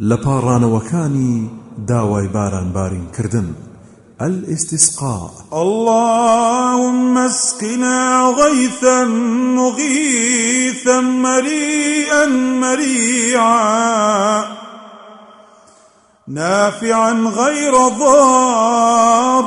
لە 0.00 0.16
پاڕانەوەکانی 0.16 1.50
داوای 1.86 2.28
باران 2.28 2.72
بارین 2.72 3.06
کردن. 3.18 3.54
الاستسقاء. 4.20 5.30
اللهم 5.52 7.16
اسقنا 7.16 8.30
غيثا 8.30 9.04
مغيثا 9.54 11.00
مريئا 11.00 12.26
مريعا. 12.60 14.44
نافعا 16.28 17.12
غير 17.12 17.72
ضار. 17.98 19.44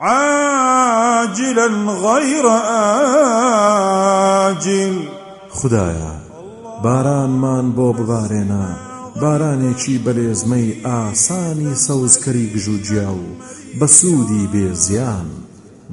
عاجلا 0.00 1.66
غير 1.92 2.48
آجل. 4.48 5.08
خدایا 5.50 6.14
بارانمان 6.82 7.72
بۆ 7.76 7.92
ببارێنە 7.92 8.93
بارانێکی 9.20 9.96
بەلێزمەی 10.04 10.68
ئاسانی 10.86 11.72
سەوزکەری 11.84 12.46
گژوجیا 12.54 13.10
و 13.20 13.24
بە 13.78 13.86
سوودی 13.98 14.44
بێزیان 14.52 15.28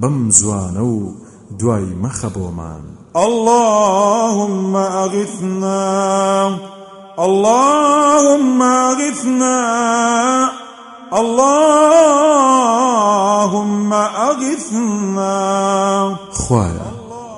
بەم 0.01 0.17
زوانە 0.37 0.83
و 0.95 0.97
دوای 1.59 1.87
مەخە 2.03 2.29
بۆمان. 2.35 2.83
اللهم 3.15 4.75
أغثنا 4.75 6.59
اللهم 7.19 8.61
أغثنا 8.61 9.61
اللهم 11.13 12.33
أغثنا 14.29 15.39
خوایە 16.31 16.89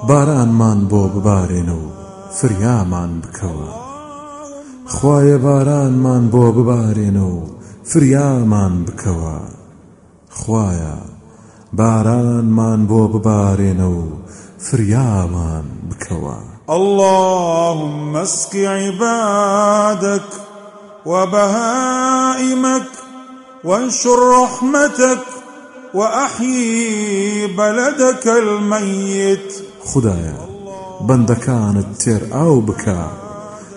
بارانمان 0.08 0.80
بۆ 0.90 1.02
ببارێنە 1.14 1.76
و 1.82 1.86
فریامان 2.38 3.22
بکەوە 3.22 3.83
خوایە 5.04 5.38
بارانمان 5.48 6.24
بۆ 6.34 6.46
ببارێنە 6.58 7.26
و 7.36 7.40
فریامان 7.92 8.74
بکەوە 8.86 9.38
خوایە 10.40 10.98
بارانمان 11.80 12.80
بۆ 12.90 13.02
ببارێنە 13.14 13.88
و 13.98 14.02
فریامان 14.66 15.66
بکەوە 15.90 16.38
اللهم 16.78 18.16
اسق 18.16 18.56
عبادك 18.56 20.30
وبهائمك 21.06 22.92
وانشر 23.64 24.20
رحمتك 24.38 25.24
وأحيي 25.94 27.48
بلدك 27.58 28.26
الميت. 28.28 29.50
خدایە 29.90 30.42
بەندەکانت 31.08 31.90
تێر 32.02 32.24
ئاو 32.34 32.56
بکە 32.68 33.00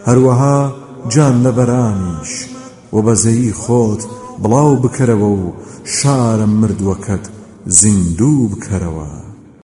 هەروەها 0.09 0.86
جان 1.13 1.37
لە 1.45 1.53
بەرانیش 1.59 2.33
و 2.95 2.97
بەزەیی 3.07 3.57
خۆت 3.63 4.03
بڵاو 4.43 4.81
بکەرەوە 4.83 5.31
و 5.41 5.45
شارە 5.97 6.47
مردووەکەت 6.61 7.25
زیندوو 7.79 8.51
بکەرەوە. 8.53 9.11